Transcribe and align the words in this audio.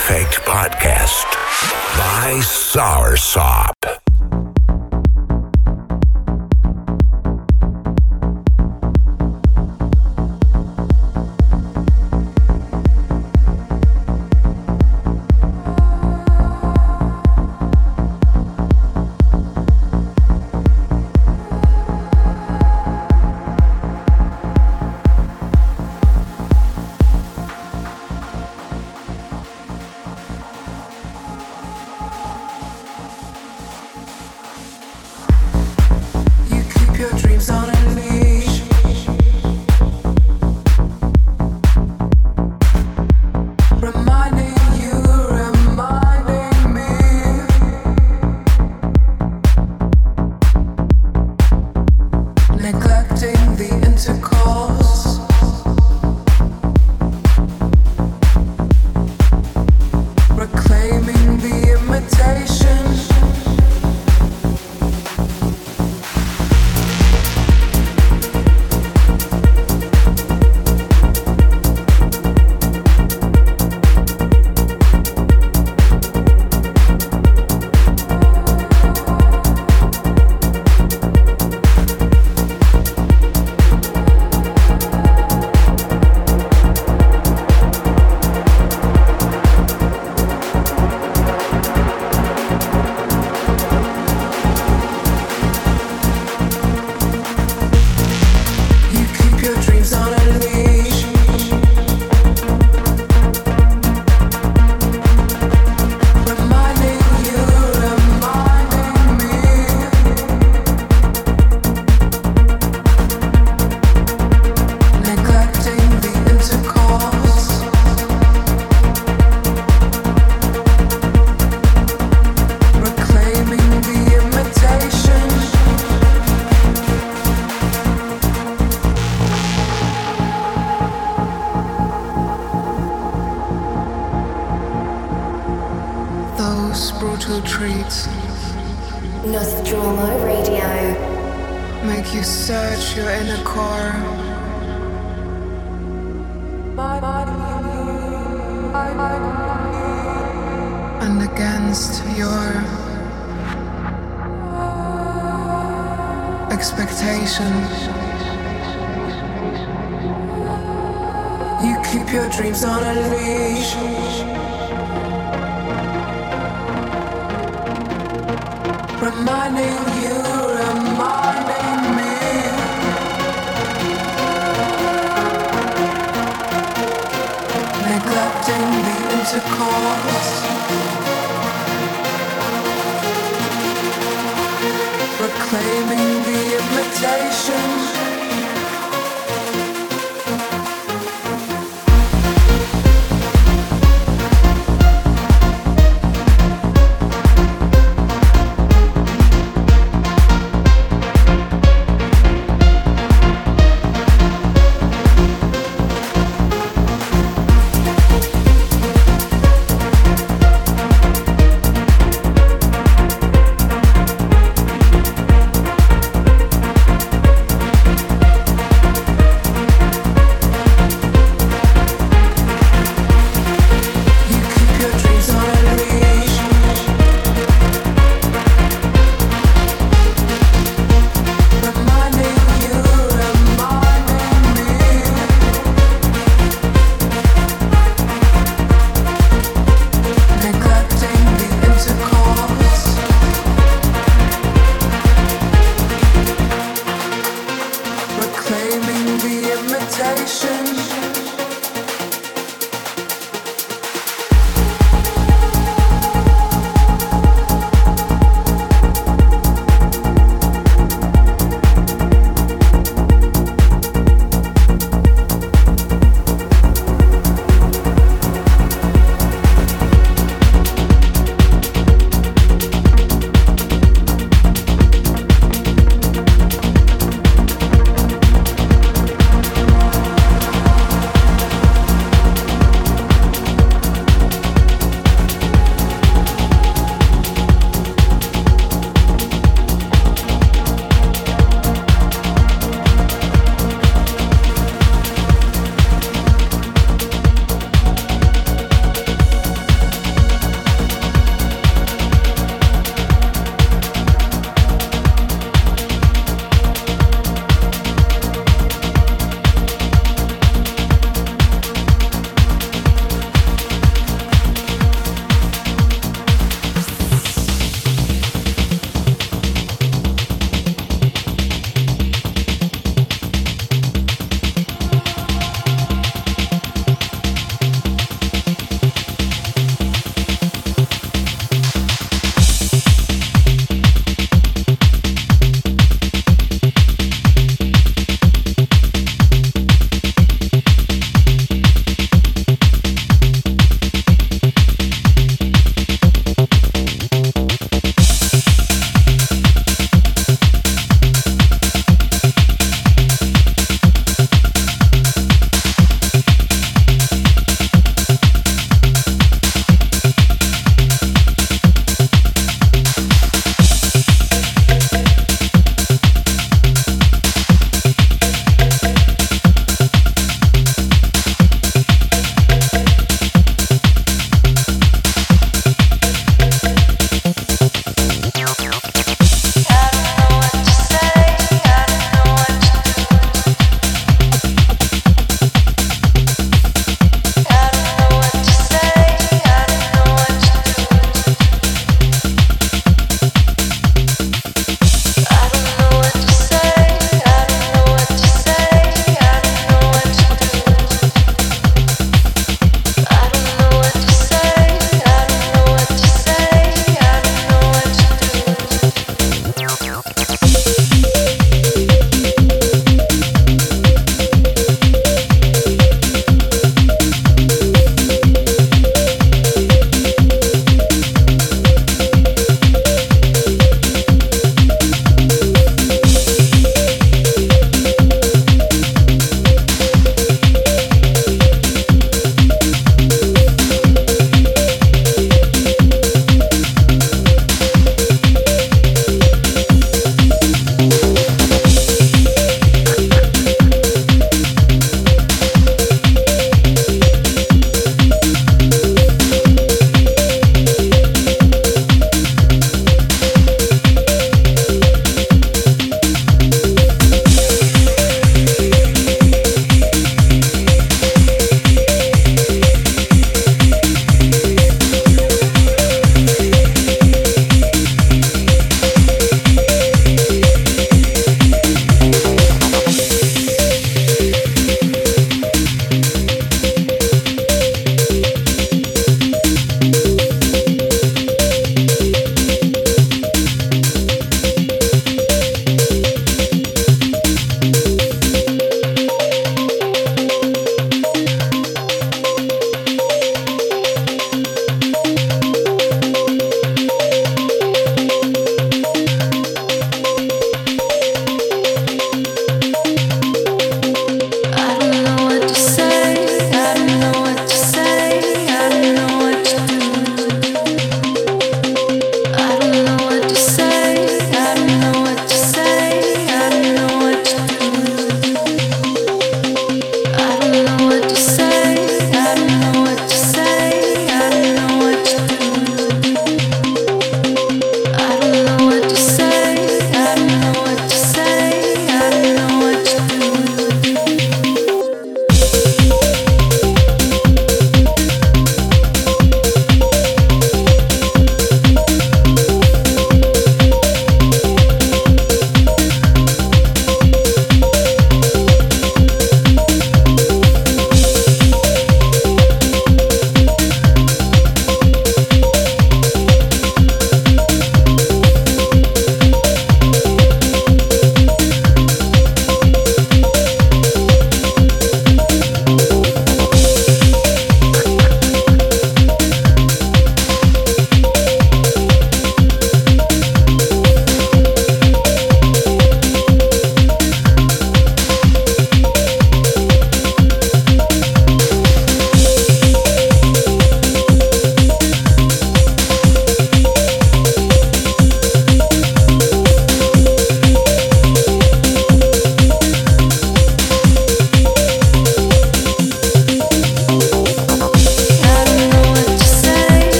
Effect 0.00 0.40
podcast 0.46 1.28
by 1.98 2.40
Soursop. 2.40 3.79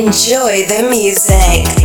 Enjoy 0.00 0.64
the 0.66 0.88
music. 0.88 1.79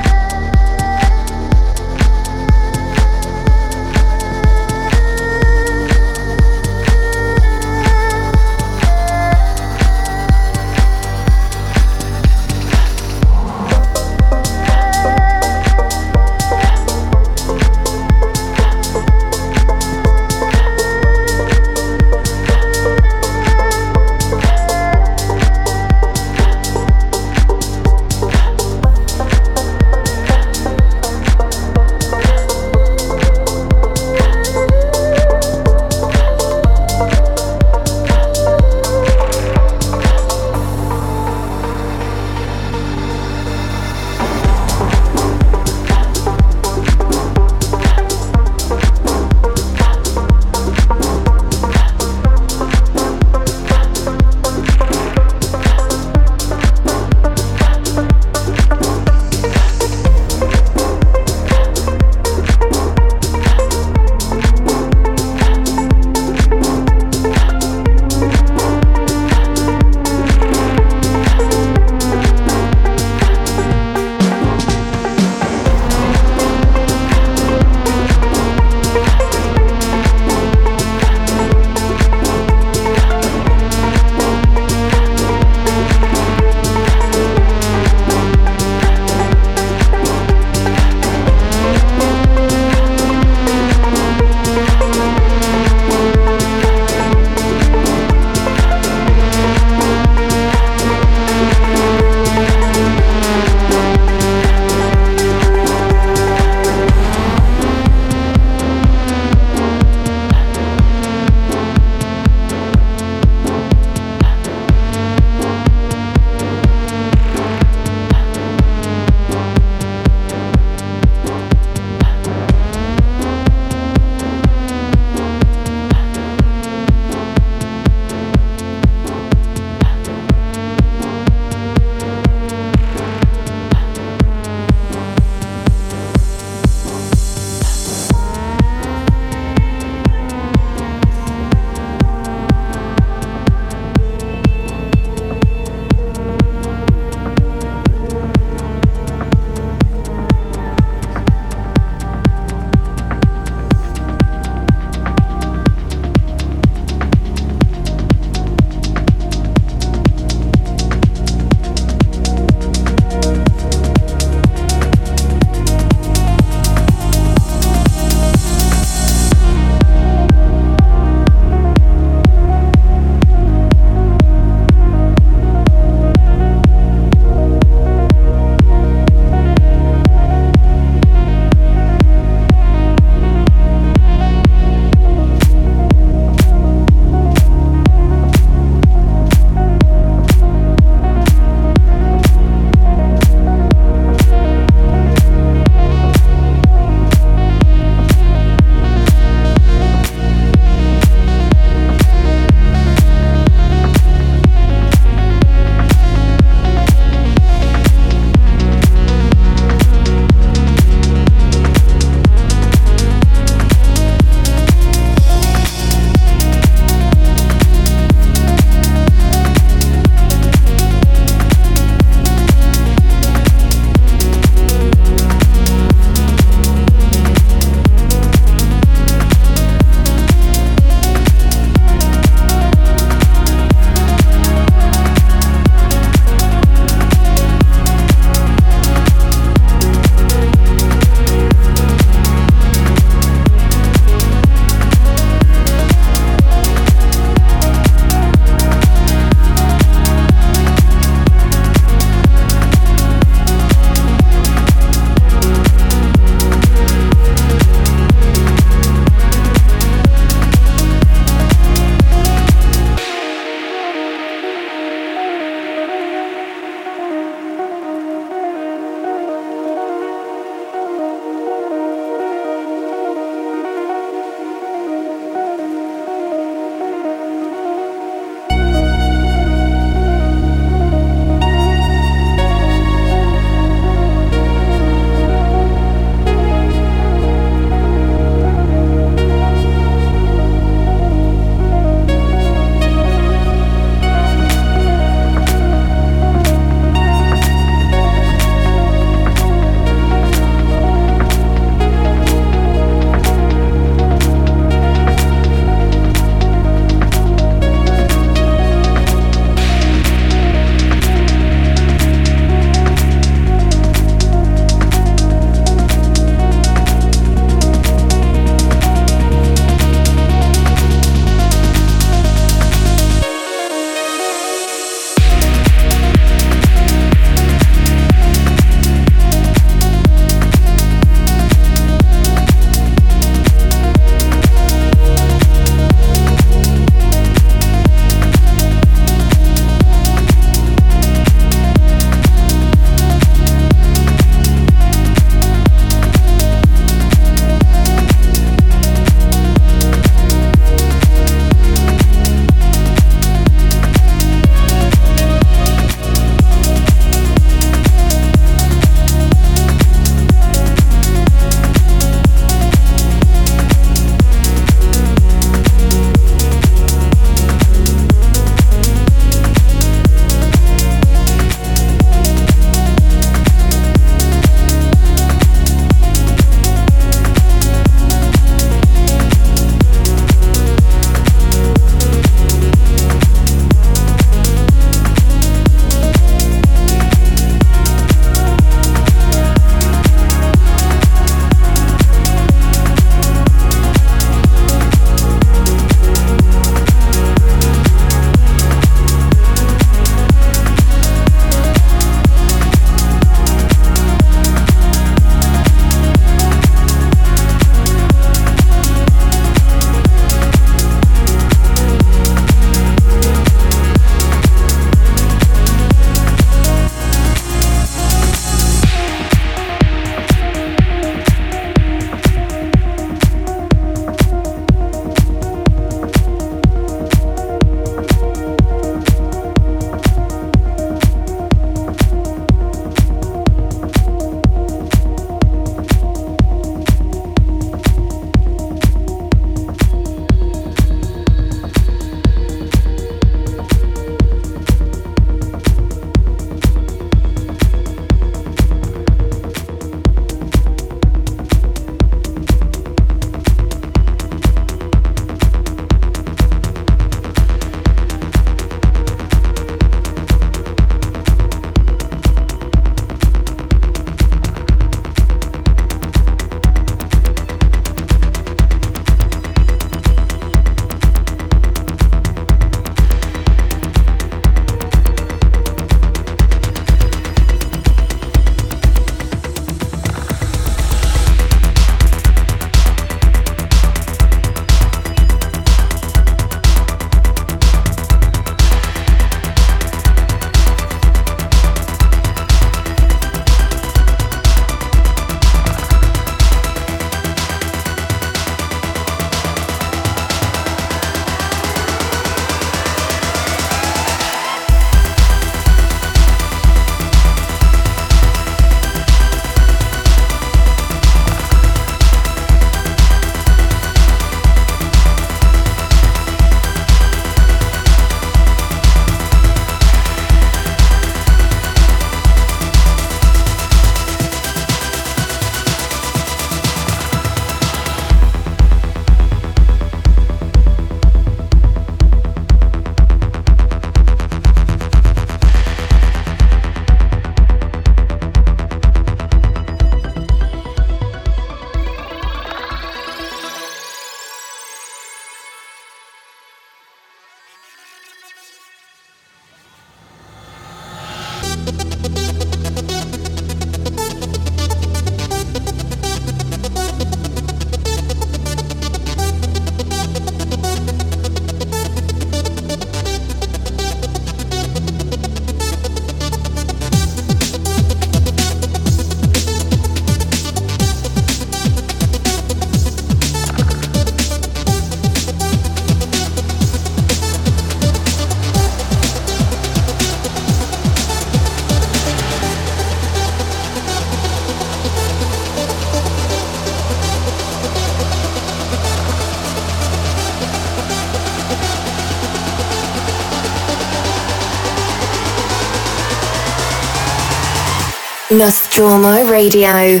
Nostromo 598.78 599.28
Radio. 599.28 600.00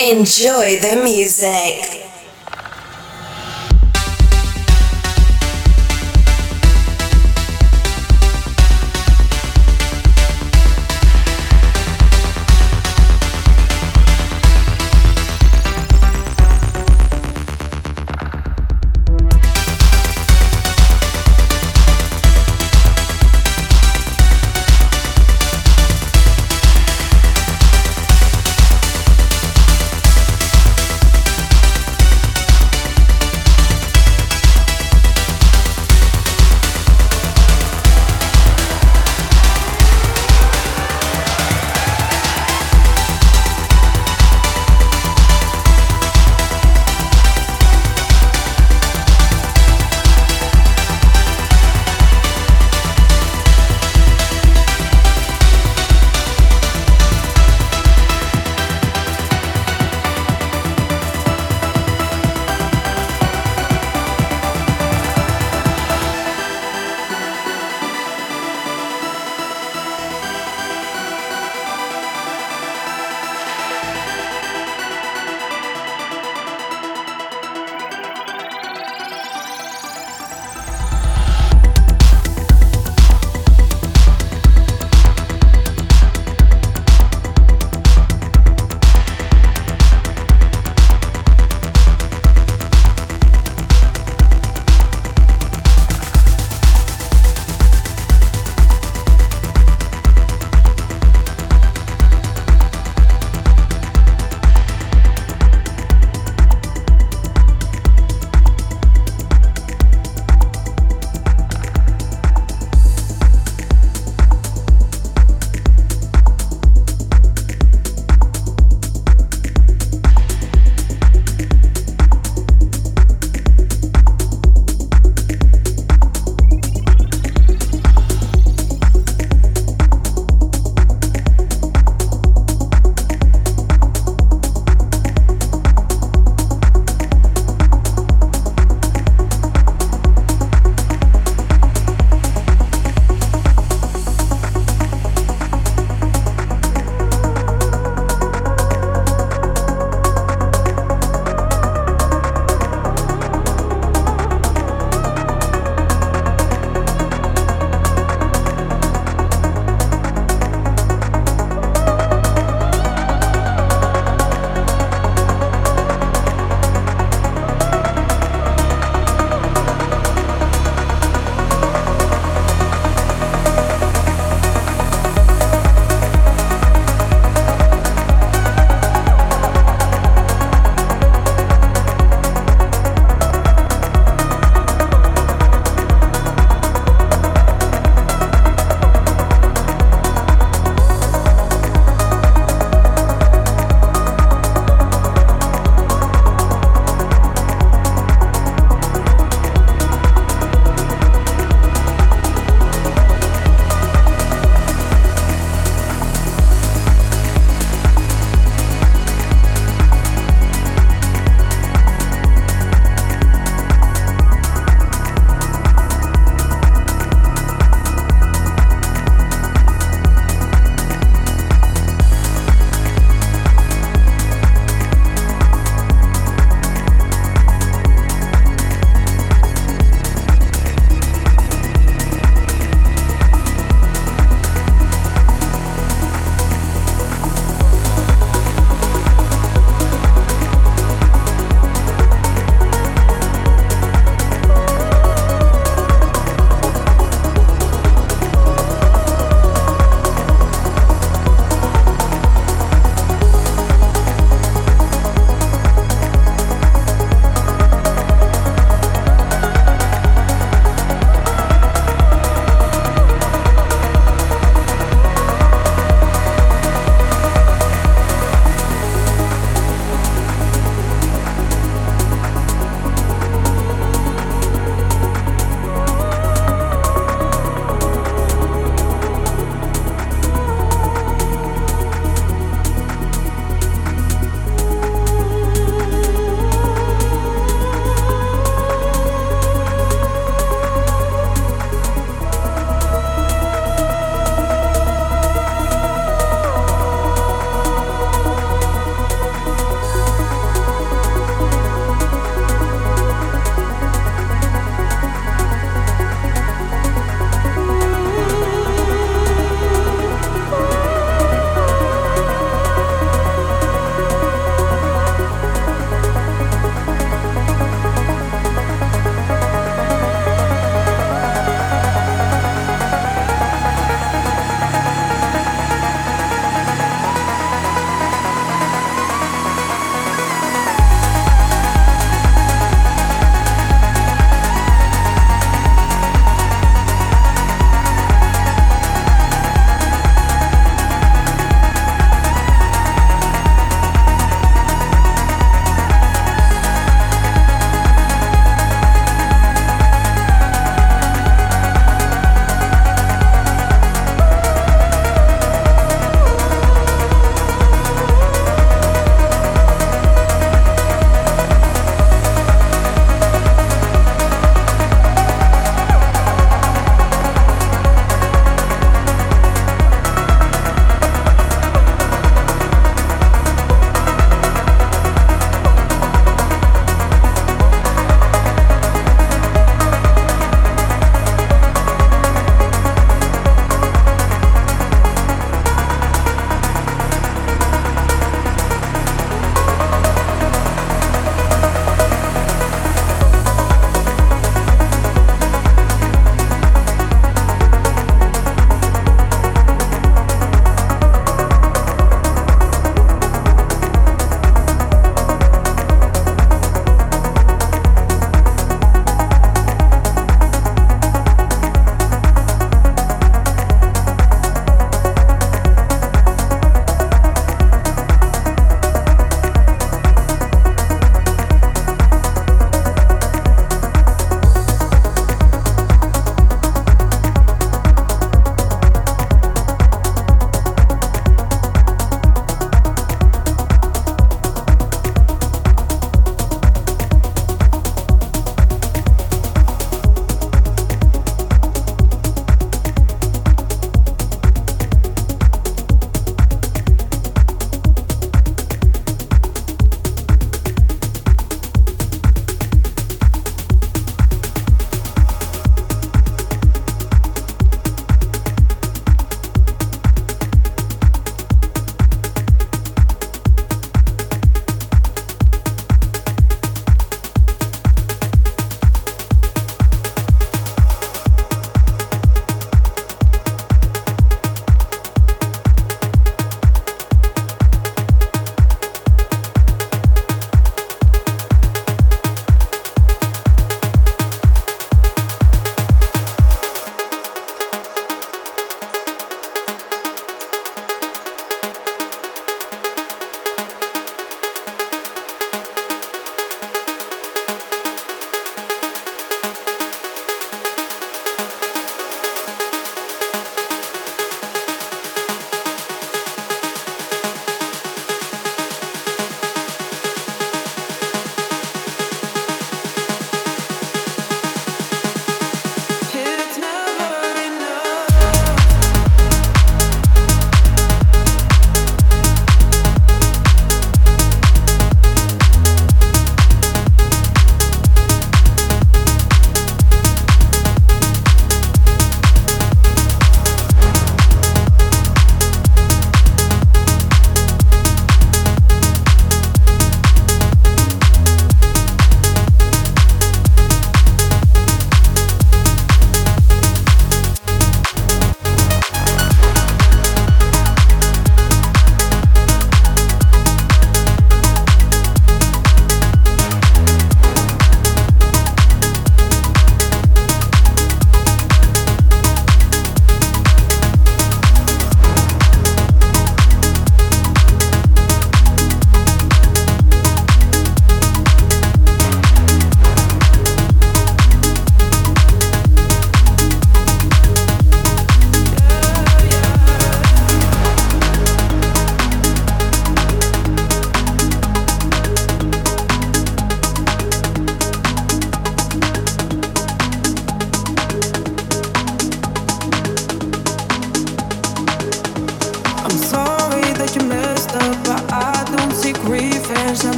Enjoy 0.00 0.80
the 0.80 1.00
music. 1.04 1.91